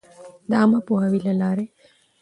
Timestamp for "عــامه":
0.59-0.79